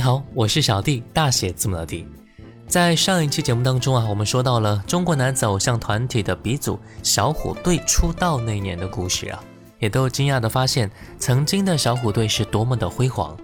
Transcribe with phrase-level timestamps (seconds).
[0.00, 2.08] 你好，我是小弟，大写字母的弟。
[2.66, 9.38] 在上一期节目当中啊，我们说到了中国男子偶像团体的鼻祖小虎队出道那年的故事啊，
[9.78, 13.36] 也都惊讶的发现，曾经的小虎队是多么的辉煌。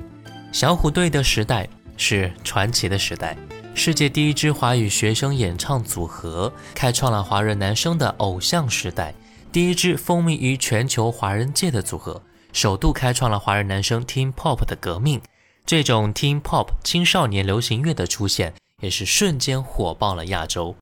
[0.51, 1.69] 小虎队的时代
[1.99, 3.37] 是传奇的时代，
[3.75, 9.13] 世界第一支华语学生演唱组合，开创了华人男生的偶像时代，
[9.53, 12.23] 第一支风靡于全球华人界的组合，
[12.55, 15.21] 首度开创了华人男生 Teen Pop 的革命。
[15.67, 20.77] 这种 Teen Pop 青少年流行乐的出现，也是瞬间火爆了亚洲。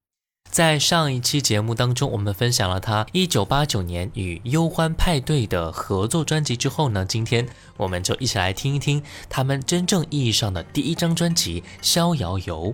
[0.51, 12.73] 在上一期节目当中，我们分享了他1989年与忧欢派对的合作专辑之后呢，今天我们就一起来听一听他们真正意义上的第一张专辑《逍遥游》。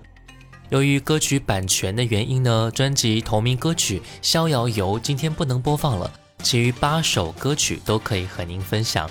[0.67, 6.11] 由于歌曲版权的原因呢，专辑同名歌曲《逍遥游》今天不能播放了，
[6.43, 9.09] 其余八首歌曲都可以和您分享。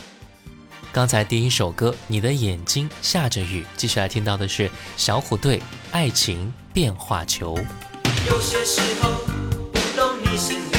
[0.93, 5.59] 刚才第一首歌《你的眼睛下着雨》，继续来听到的是小虎队
[5.93, 7.55] 《爱情变化球》。
[8.27, 9.11] 有些时候
[9.73, 10.77] 不懂你心里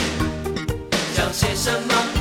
[1.15, 2.20] 想些什么。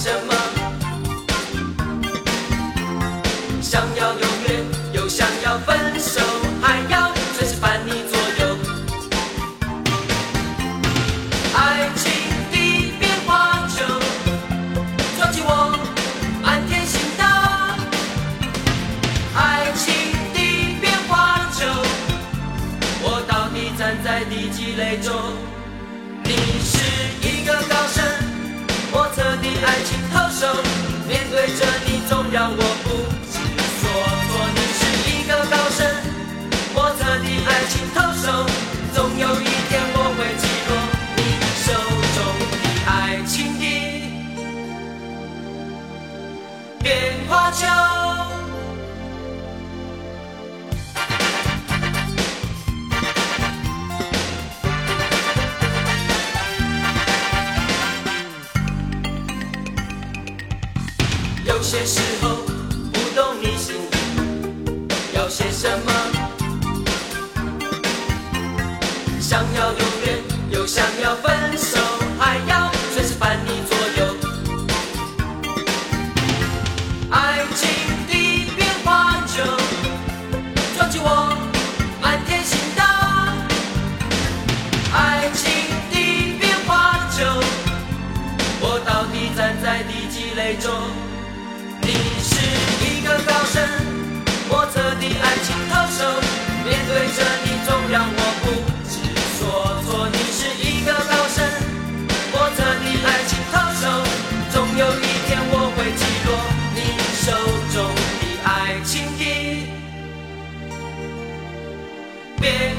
[0.00, 0.29] some
[69.30, 70.18] 想要永远
[70.50, 71.69] 又想要分享，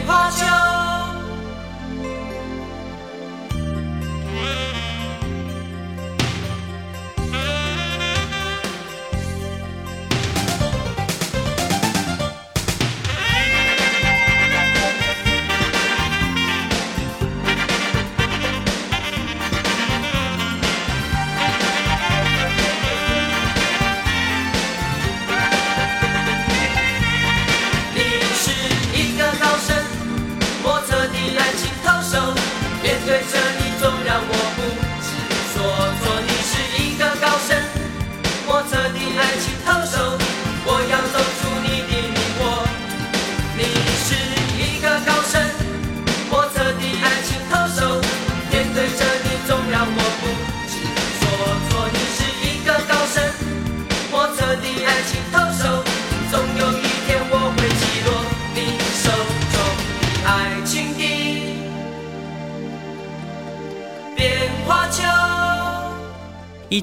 [0.08, 0.71] 的变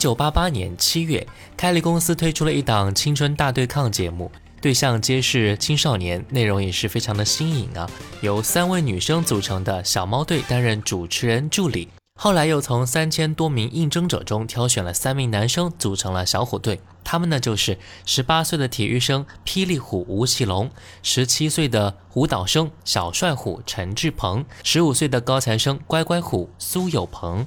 [0.09, 7.87] 九八八年七月，开利公司推出了一档青春大对抗节目，对象皆是青少年，内容也是非常的新颖啊。
[8.23, 16.81] 由三位女生组成的小猫队担任主持人助理，后来又从三千多名应征者中挑选了三名男生组成了小虎队。
[17.05, 17.77] 他们呢就是
[18.07, 20.71] 十八岁的体育生霹雳虎吴奇隆，
[21.03, 27.45] 十七岁的舞蹈生小帅虎陈志鹏，十五岁的高材生乖乖虎苏有朋。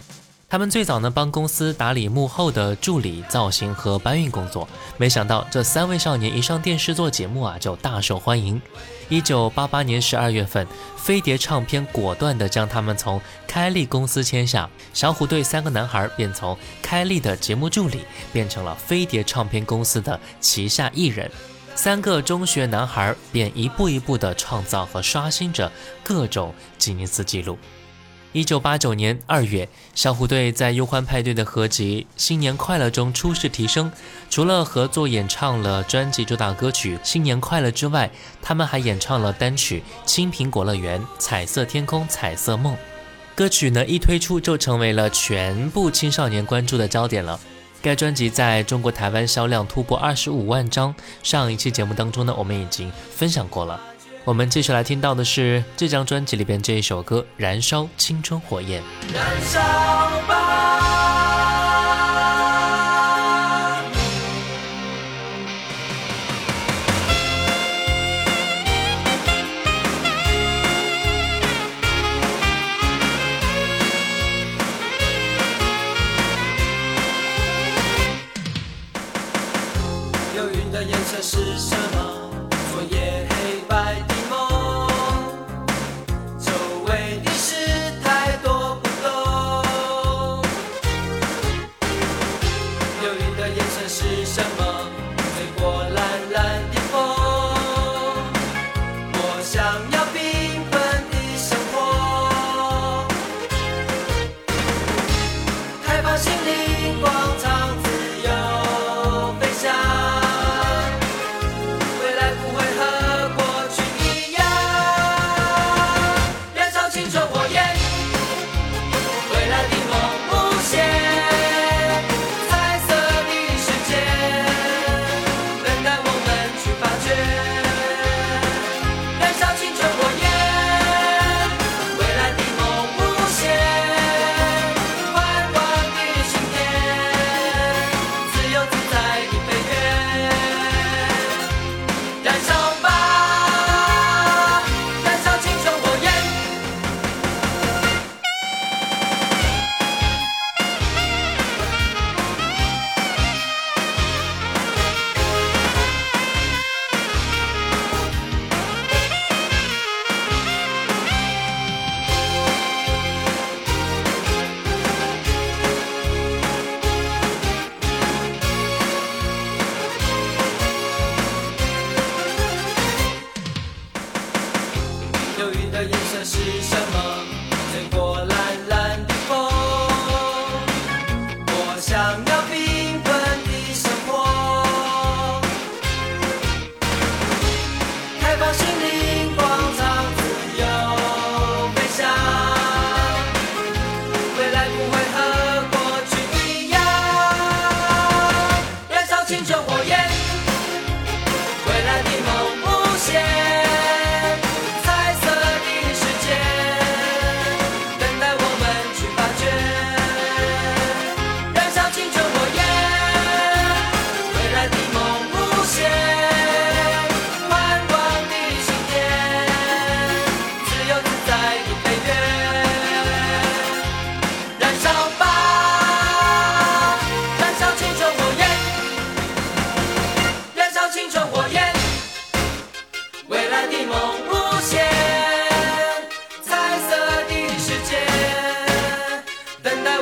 [0.51, 4.67] 他们最早呢帮公司打理幕后的助理、造型和搬运工作，
[4.97, 8.61] 没想到这三位少年一上电视做节目啊，就大受欢迎。
[9.07, 10.67] 一九八八年十二月份，
[10.97, 18.01] 飞碟唱片果断地将他们从开利公司签下，小虎队三个男孩便从开利的节目助理
[18.33, 21.31] 变成了飞碟唱片公司的旗下艺人。
[21.75, 25.71] 三个中学男孩便一步一步地创造和刷新着
[26.03, 27.57] 各种吉尼斯纪录。
[28.33, 33.91] 一九八九年二月，小虎队在忧欢派对的合集《新年快乐》中初试提升。
[34.29, 38.09] 除了合作演唱了专辑主打歌曲《新年快乐》之外，
[38.41, 42.73] 他们还演唱了单曲《青苹果乐园》《彩色天空彩色梦》。
[43.35, 47.37] 歌曲呢一推出就成为了全部青少年关注的焦点了。
[47.81, 50.95] 该专辑在中国台湾销量突破二十五万张。
[51.21, 53.90] 上一期节目当中呢，我们已经分享过了。
[54.23, 58.81] 我们继续来听到的是这张专辑里边这一首歌《燃烧青春火焰》。
[59.13, 59.59] 燃烧
[60.27, 60.81] 吧！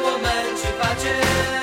[0.02, 1.59] 我们去发掘。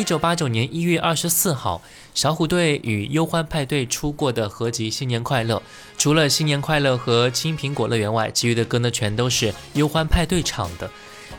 [0.00, 1.82] 一九八九年一月二十四号，
[2.14, 5.56] 小虎队与忧欢派对出过的合集《新年快乐》，
[5.98, 10.90] 除了《新年快乐》和《青苹果乐园》外，其余的歌呢全都是忧欢派对唱的。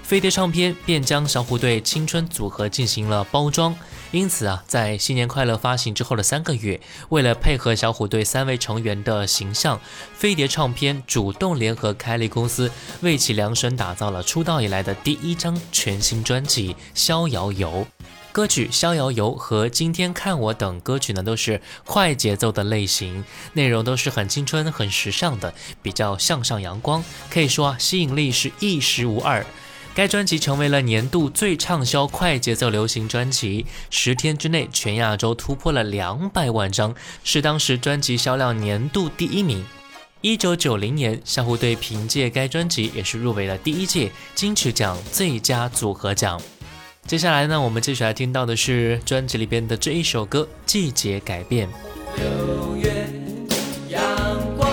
[0.04, 3.76] 飞碟唱片便将小虎队青春组合进行了包装，
[4.12, 9.82] 因此啊，在《新年快乐》发行之后的三个月，为了配合小虎队三位成员的形象，
[10.14, 12.70] 飞碟唱片主动联合开立公司，
[13.02, 17.88] 为其量身打造了出道以来的第一张全新专辑《逍遥游》。
[18.32, 29.46] 歌曲《逍遥游》和《今天看我》等歌曲呢，都是快节奏的类型，内容都是很青春、很时尚的，比较向上阳光，可以说啊，吸引力是一时无二。
[29.94, 36.96] 该专辑成为了年度最畅销快节奏流行专辑，十天之内全亚洲突破了两百万张，
[37.26, 39.66] 是当时专辑销量年度第一名。
[40.22, 46.42] 一九九零年，小虎队凭借该专辑也是入围了第一届金曲奖最佳组合奖。
[47.08, 51.68] 接下来呢，我们继续来听到的是专辑里边的这一首歌《季节改变》。
[52.16, 53.06] 六月
[53.90, 54.02] 阳
[54.56, 54.72] 光，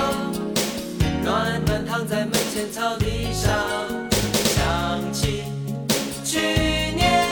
[1.24, 3.52] 暖暖躺在门前草地上，
[4.44, 5.42] 想起
[6.24, 6.38] 去
[6.94, 7.26] 年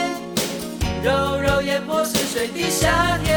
[1.01, 3.36] 柔柔眼波似水的夏天，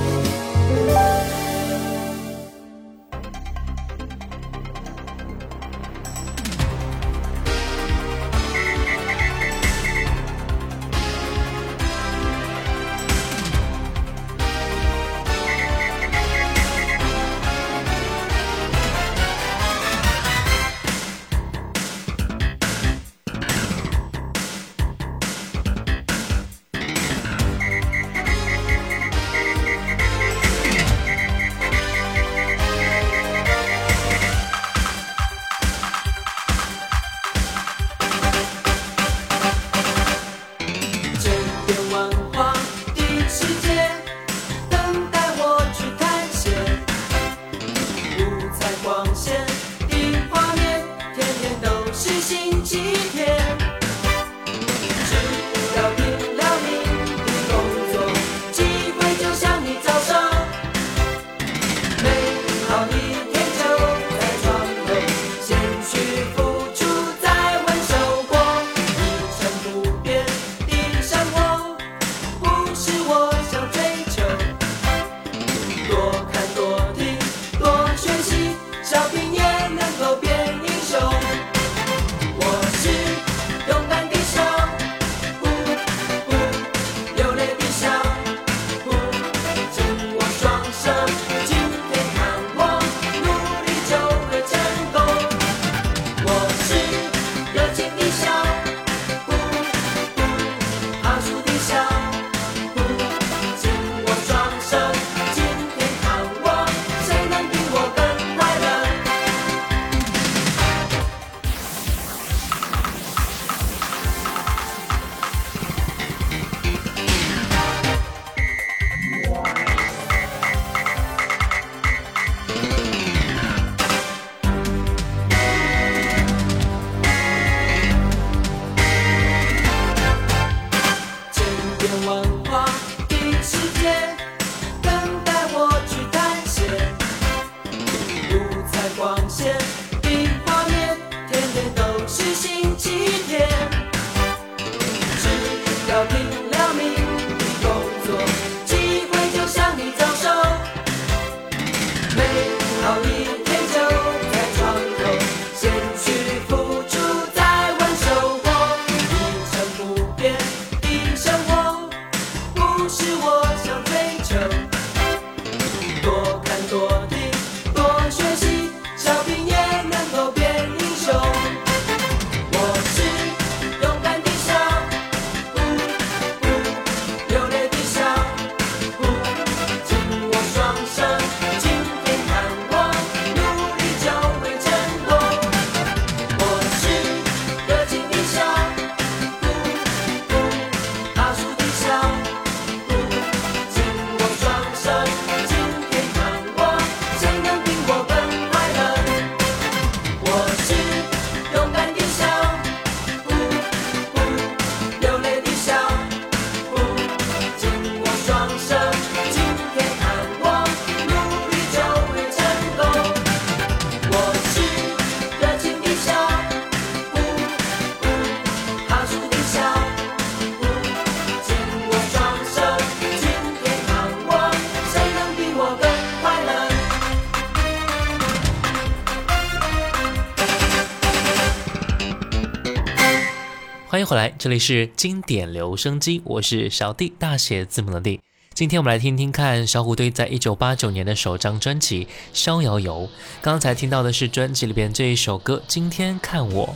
[234.11, 238.19] 回来，这里是经典留声机，我是小弟，大写字母的弟。
[238.53, 243.03] 今天我们来听听看小虎队在一九八九年的首张专辑《逍遥游》。
[243.41, 246.67] 刚才听到的是专辑里边这一首歌《今天看我》。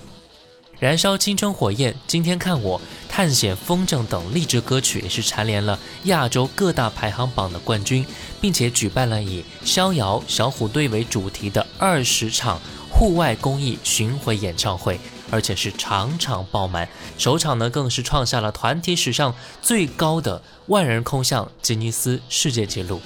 [0.79, 8.05] 燃烧青春火焰，今天看我，探险风筝等励志歌曲也是蝉联了亚洲各大排行榜的冠军，
[8.39, 14.97] 并且举办了以逍遥小虎队为主题的二十场户外公益巡回演唱会，
[15.35, 16.87] 而且是场场爆满。
[17.17, 23.01] 首场呢更是创下了团体史上最高的万人空巷吉尼斯世界纪录。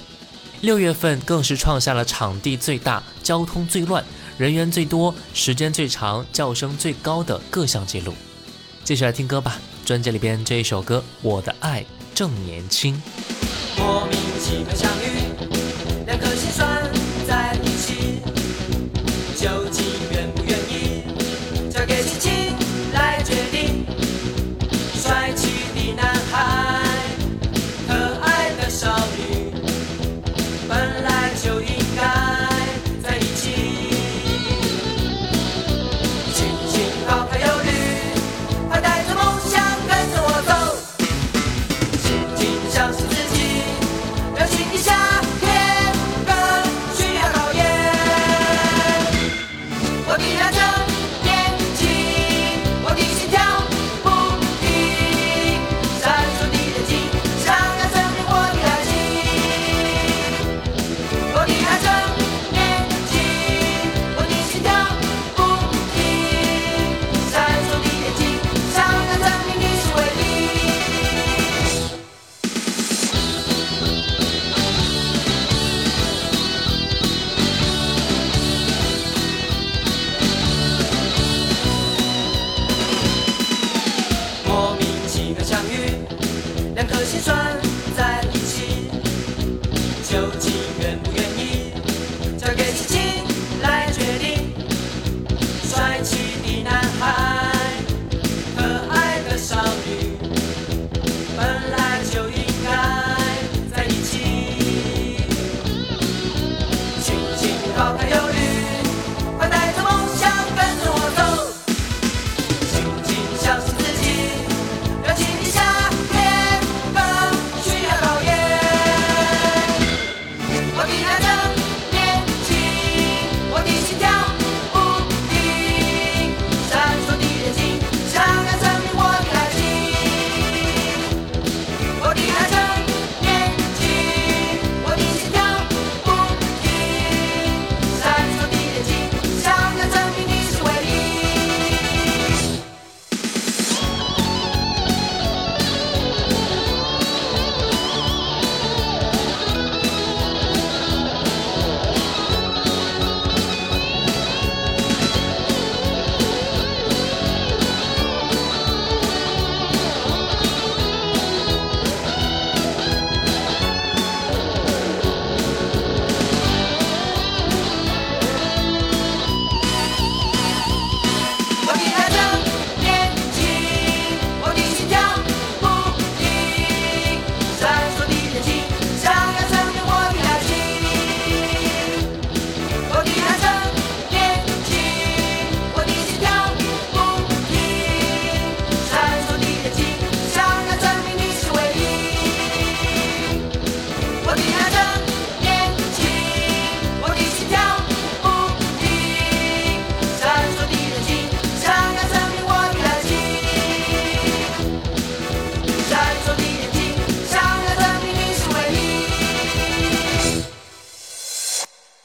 [0.60, 4.04] 六月份更是创下了场地最大、交通最乱、
[4.38, 8.14] 人员最多、时间最长、叫声最高的各项记录。
[8.84, 12.94] 继续来听歌吧，专辑里边这一首歌《我的爱正年轻》。
[13.76, 15.59] 莫名其妙相遇，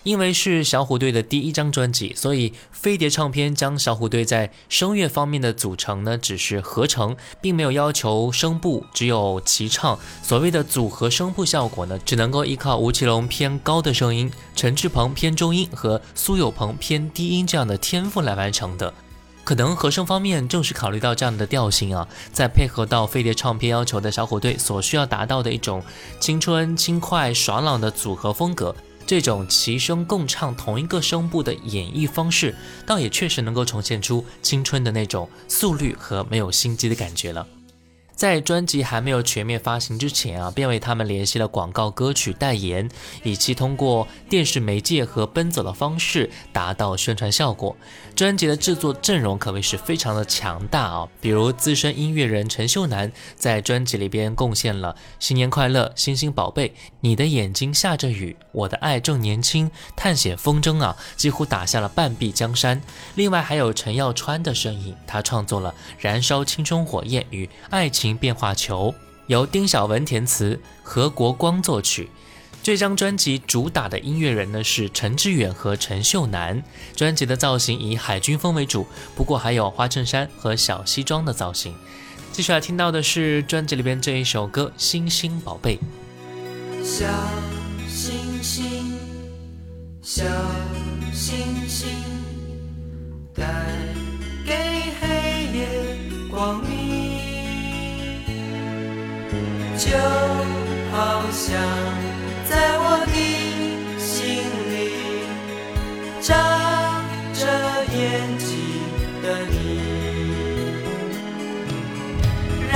[0.05, 9.97] 因为是小虎队的第一张专辑，所以飞碟唱片将小虎队在声乐方面的组成呢，只是合成，并没有要求声部，只有齐唱。
[10.21, 18.93] 所谓的组合声部效果呢，只能够依靠吴奇隆偏高的声音、陈志朋偏中音和苏有朋偏低音这样的天赋来完成的。
[19.43, 25.83] 可能和声方面正是考虑到这样的调性啊，再配合到飞碟唱片要求的小虎队所需要达到的一种
[26.19, 28.75] 青春、轻快、爽朗的组合风格，
[29.07, 37.45] 这种齐声共唱同一个声部的演绎方式，倒也确实能够呈现出青春的那种速率和没有心机的感觉了。
[38.15, 42.89] 在专辑还没有全面发行之前啊，便为他们联系了广告歌曲代言，
[43.23, 47.75] 以期通过电视媒介和奔走的方式达到宣传效果。
[48.15, 56.69] 专辑的制作阵容可谓是非常的强大啊，比如资深音乐人陈秀楠在专辑里边贡献了《新年快乐》《星星宝贝》
[57.01, 62.81] 《你的眼睛下着雨》《我的爱正年轻》《探险风筝》啊，几乎打下了半壁江山。
[63.15, 68.93] 另外还有陈耀川的身影，他创作了《燃烧青春火焰》与《爱情变化球》，
[69.27, 72.09] 由丁晓文填词，何国光作曲。
[72.61, 76.61] 这张专辑主打的音乐人呢是陈志远和陈秀楠。
[76.95, 81.73] 专辑的造型以海军风为主，不过还有花衬衫和小西装的造型。
[82.31, 85.77] 接下来听到的是专辑里边这一首歌《星星宝贝》。
[86.83, 87.05] 小
[87.87, 88.97] 星星星，
[90.01, 90.25] 小
[91.13, 91.87] 星星，
[93.33, 93.43] 带
[94.45, 94.53] 给
[94.99, 95.67] 黑夜
[96.29, 97.04] 光明，
[99.77, 99.91] 就
[100.91, 101.51] 好像
[102.49, 103.13] 在我的
[103.99, 104.15] 心
[104.71, 104.73] 里
[106.21, 106.33] 长
[107.33, 107.41] 着
[107.93, 107.93] 眼
[108.37, 108.47] 睛
[109.21, 109.53] 的你，
[112.71, 112.73] 让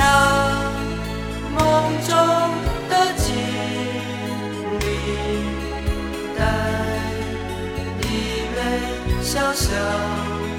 [1.54, 1.58] 梦
[2.06, 2.10] 中
[2.90, 3.26] 的经
[4.80, 4.82] 历
[6.36, 6.40] 带
[8.02, 8.04] 一
[8.54, 8.56] 枚
[9.22, 9.64] 小小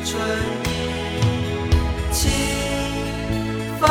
[0.04, 0.10] 春
[0.66, 0.68] 意，
[2.12, 2.20] 请
[3.80, 3.88] 放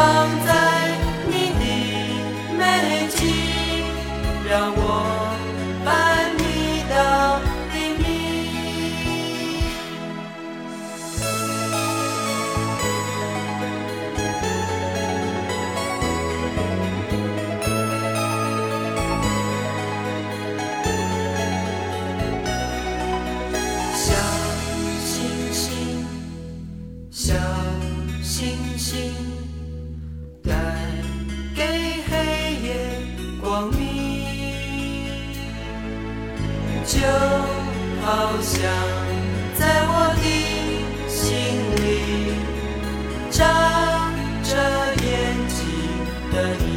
[46.40, 46.69] 睛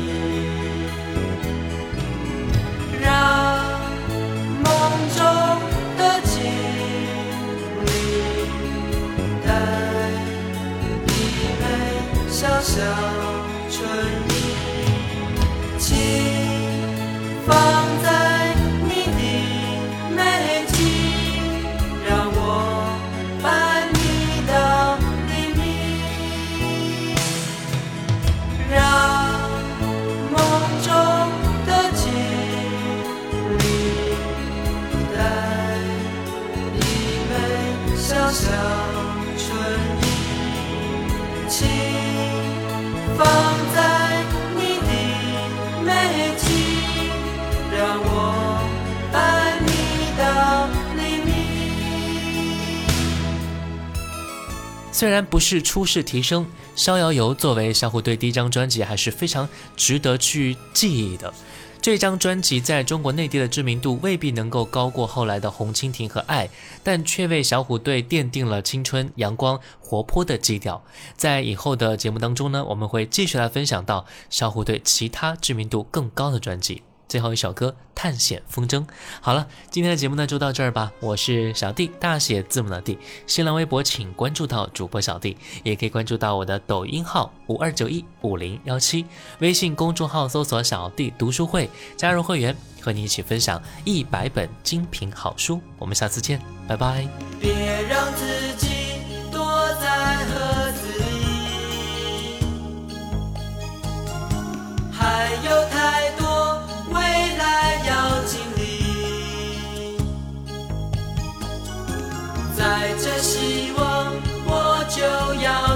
[54.94, 61.34] 虽然不是初试提升，《逍遥游》作为小虎队第一张专辑，还是非常值得去记忆的。
[61.82, 66.48] 这张专辑在中国内地的知名度未必能够高过后来的《红蜻蜓》和《爱》，
[66.84, 70.82] 但却为小虎队奠定了青春、阳光、活泼的基调。
[71.18, 76.84] 在以后的节目当中呢，我们会继续来分享到小虎队其他知名度更高的专辑。
[77.14, 78.80] 最后一首歌《探险风筝》。
[79.22, 80.92] 好了，今天的节目呢就到这儿吧。
[81.00, 82.98] 我是小弟，大写字母的弟。
[83.28, 89.06] 新浪微博请关注到主播小弟，也可以关注到我的抖音号五二九一五零幺七，
[89.38, 95.62] 微信公众号搜索“小弟读书会”，加入会员，和你一起分享一百本精品好书。
[95.78, 97.08] 我们下次见，拜拜。
[97.40, 98.43] 别让自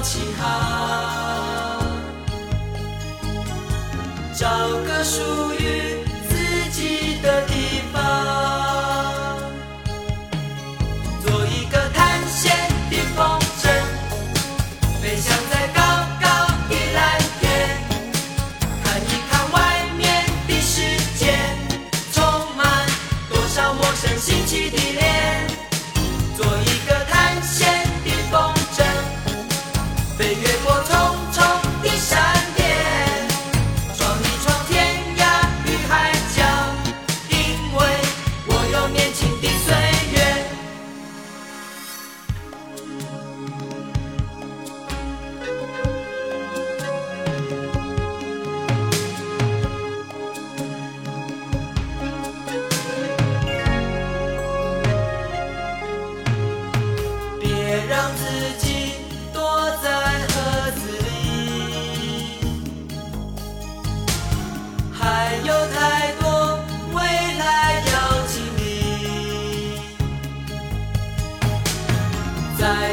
[0.02, 1.82] 起航，
[4.34, 4.48] 找
[4.86, 5.97] 个属于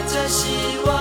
[0.07, 0.94] 这希望。